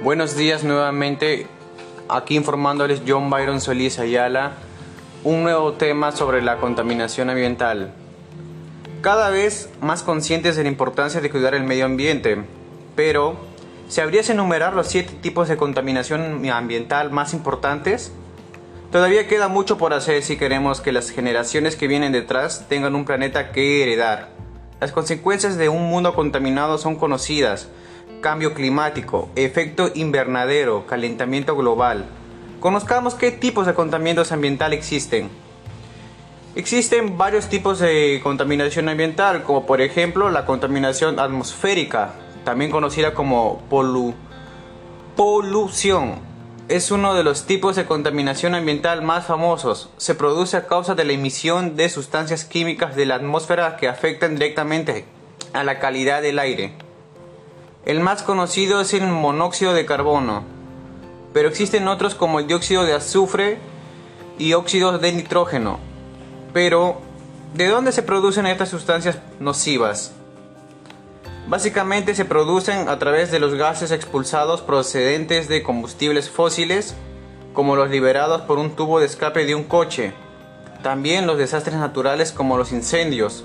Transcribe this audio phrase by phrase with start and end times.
[0.00, 1.48] Buenos días nuevamente,
[2.08, 4.52] aquí informándoles John Byron Solís Ayala,
[5.24, 7.92] un nuevo tema sobre la contaminación ambiental.
[9.00, 12.44] Cada vez más conscientes de la importancia de cuidar el medio ambiente,
[12.94, 13.38] pero
[13.88, 18.12] ¿sabrías enumerar los siete tipos de contaminación ambiental más importantes?
[18.92, 23.04] Todavía queda mucho por hacer si queremos que las generaciones que vienen detrás tengan un
[23.04, 24.28] planeta que heredar.
[24.80, 27.68] Las consecuencias de un mundo contaminado son conocidas,
[28.20, 32.06] cambio climático, efecto invernadero, calentamiento global.
[32.60, 35.30] Conozcamos qué tipos de contaminantes ambiental existen.
[36.54, 43.62] Existen varios tipos de contaminación ambiental, como por ejemplo la contaminación atmosférica, también conocida como
[45.16, 46.26] polución.
[46.68, 49.90] Es uno de los tipos de contaminación ambiental más famosos.
[49.96, 54.34] Se produce a causa de la emisión de sustancias químicas de la atmósfera que afectan
[54.34, 55.04] directamente
[55.52, 56.87] a la calidad del aire.
[57.84, 60.42] El más conocido es el monóxido de carbono,
[61.32, 63.58] pero existen otros como el dióxido de azufre
[64.38, 65.78] y óxidos de nitrógeno.
[66.52, 67.00] Pero,
[67.54, 70.12] ¿de dónde se producen estas sustancias nocivas?
[71.46, 76.94] Básicamente se producen a través de los gases expulsados procedentes de combustibles fósiles,
[77.54, 80.12] como los liberados por un tubo de escape de un coche.
[80.82, 83.44] También los desastres naturales como los incendios,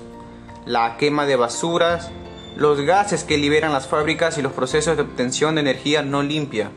[0.66, 2.10] la quema de basuras,
[2.56, 6.70] los gases que liberan las fábricas y los procesos de obtención de energía no limpia,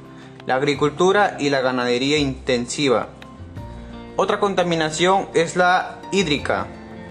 [0.47, 3.09] la agricultura y la ganadería intensiva.
[4.16, 6.66] Otra contaminación es la hídrica.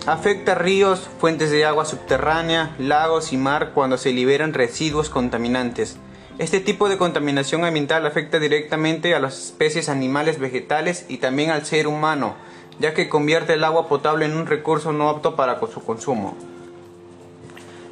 [0.07, 5.99] Afecta ríos, fuentes de agua subterránea, lagos y mar cuando se liberan residuos contaminantes.
[6.39, 11.65] Este tipo de contaminación ambiental afecta directamente a las especies animales, vegetales y también al
[11.65, 12.35] ser humano,
[12.81, 16.37] ya que convierte el agua potable en un recurso no apto para su consumo.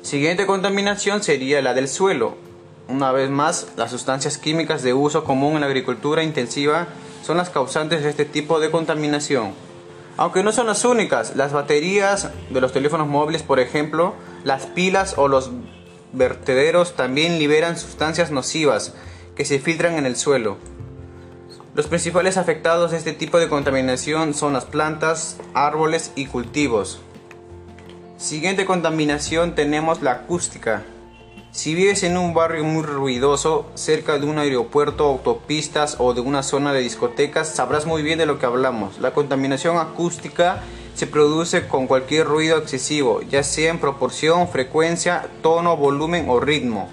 [0.04, 2.34] Siguiente contaminación sería la del suelo.
[2.88, 6.88] Una vez más, las sustancias químicas de uso común en la agricultura intensiva
[7.22, 9.54] son las causantes de este tipo de contaminación.
[10.18, 14.12] Aunque no son las únicas, las baterías de los teléfonos móviles, por ejemplo,
[14.44, 15.50] las pilas o los
[16.12, 18.92] vertederos también liberan sustancias nocivas
[19.34, 20.58] que se filtran en el suelo.
[21.74, 27.00] Los principales afectados de este tipo de contaminación son las plantas, árboles y cultivos.
[28.16, 30.84] Siguiente contaminación tenemos la acústica.
[31.50, 36.44] Si vives en un barrio muy ruidoso, cerca de un aeropuerto, autopistas o de una
[36.44, 39.00] zona de discotecas, sabrás muy bien de lo que hablamos.
[39.00, 40.62] La contaminación acústica
[40.94, 46.88] se produce con cualquier ruido excesivo, ya sea en proporción, frecuencia, tono, volumen o ritmo.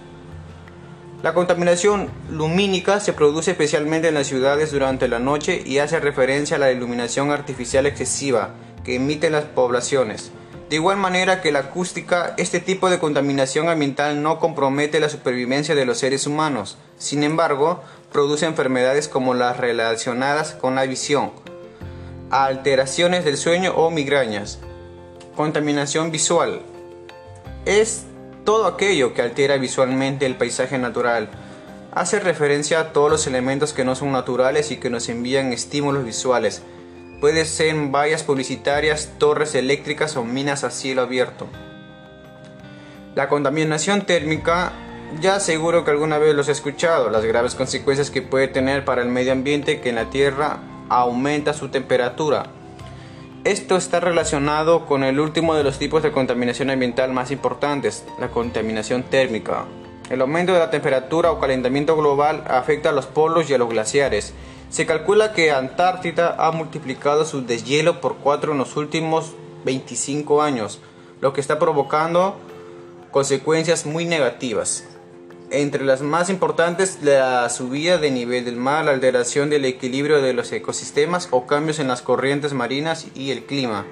[1.21, 6.55] La contaminación lumínica se produce especialmente en las ciudades durante la noche y hace referencia
[6.55, 10.31] a la iluminación artificial excesiva que emiten las poblaciones.
[10.71, 15.75] De igual manera que la acústica, este tipo de contaminación ambiental no compromete la supervivencia
[15.75, 16.77] de los seres humanos.
[16.97, 17.83] Sin embargo,
[18.13, 21.31] produce enfermedades como las relacionadas con la visión,
[22.29, 24.59] alteraciones del sueño o migrañas.
[25.35, 26.61] Contaminación visual.
[27.65, 28.05] Es
[28.45, 31.27] todo aquello que altera visualmente el paisaje natural.
[31.91, 36.05] Hace referencia a todos los elementos que no son naturales y que nos envían estímulos
[36.05, 36.61] visuales
[37.21, 41.45] Puede ser vallas publicitarias, torres eléctricas o minas a cielo abierto.
[43.13, 44.71] La contaminación térmica,
[45.19, 49.03] ya seguro que alguna vez los he escuchado, las graves consecuencias que puede tener para
[49.03, 52.47] el medio ambiente que en la Tierra aumenta su temperatura.
[53.43, 58.29] Esto está relacionado con el último de los tipos de contaminación ambiental más importantes, la
[58.29, 59.65] contaminación térmica.
[60.09, 63.69] El aumento de la temperatura o calentamiento global afecta a los polos y a los
[63.69, 64.33] glaciares
[64.71, 69.33] se calcula que Antártida ha multiplicado su deshielo por 4 en los últimos
[69.65, 70.79] 25 años,
[71.19, 72.37] lo que está provocando
[73.11, 74.85] consecuencias muy negativas.
[75.51, 80.33] Entre las más importantes, la subida de nivel del mar, la alteración del equilibrio de
[80.33, 83.85] los ecosistemas o cambios en las corrientes marinas y el clima.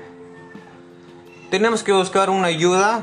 [1.52, 3.02] Tenemos que buscar una ayuda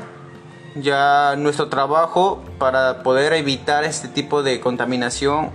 [0.73, 5.51] ya nuestro trabajo para poder evitar este tipo de contaminación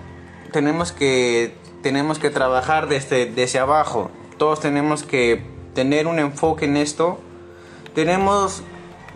[0.52, 4.11] tenemos que tenemos que trabajar desde, desde abajo.
[4.38, 5.44] Todos tenemos que
[5.75, 7.20] tener un enfoque en esto.
[7.94, 8.62] Tenemos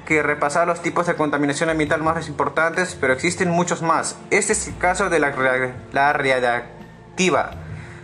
[0.06, 4.16] que repasar los tipos de contaminación ambiental más importantes, pero existen muchos más.
[4.30, 5.34] Este es el caso de la,
[5.92, 7.50] la radiactiva,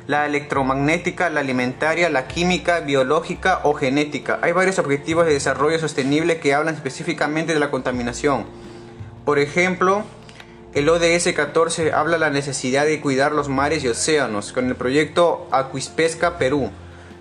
[0.06, 4.38] la electromagnética, la alimentaria, la química, biológica o genética.
[4.42, 8.46] Hay varios objetivos de desarrollo sostenible que hablan específicamente de la contaminación.
[9.24, 10.02] Por ejemplo,
[10.74, 15.46] el ODS 14 habla la necesidad de cuidar los mares y océanos con el proyecto
[15.50, 16.70] Acuispesca Perú.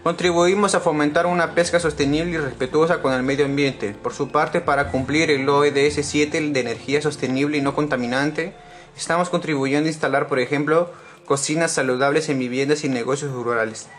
[0.03, 3.93] Contribuimos a fomentar una pesca sostenible y respetuosa con el medio ambiente.
[3.93, 8.53] Por su parte, para cumplir el ODS 7 de energía sostenible y no contaminante,
[8.95, 10.89] estamos contribuyendo a instalar, por ejemplo,
[11.25, 13.89] cocinas saludables en viviendas y negocios rurales.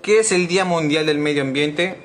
[0.00, 1.98] ¿Qué es el Día Mundial del Medio Ambiente?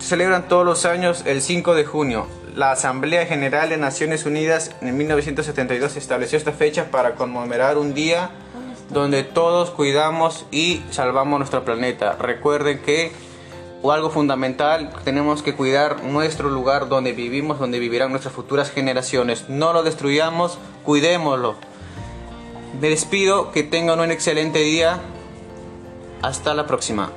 [0.00, 2.41] Celebran todos los años el 5 de junio.
[2.54, 8.30] La Asamblea General de Naciones Unidas en 1972 estableció esta fecha para conmemorar un día
[8.90, 12.16] donde todos cuidamos y salvamos nuestro planeta.
[12.18, 13.12] Recuerden que
[13.90, 19.48] algo fundamental, tenemos que cuidar nuestro lugar donde vivimos, donde vivirán nuestras futuras generaciones.
[19.48, 21.56] No lo destruyamos, cuidémoslo.
[22.80, 25.00] Me despido, que tengan un excelente día.
[26.20, 27.10] Hasta la próxima.